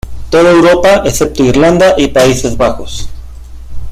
[0.31, 3.07] Toda Europa, excepto Irlanda y Países Bajos.